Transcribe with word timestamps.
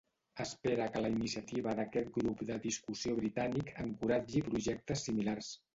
Espera 0.43 0.87
que 0.95 1.03
la 1.05 1.11
iniciativa 1.17 1.75
d’aquest 1.81 2.11
grup 2.17 2.43
de 2.49 2.59
discussió 2.67 3.17
britànic 3.23 3.73
encoratgi 3.87 4.47
projectes 4.53 5.09
similars. 5.11 5.59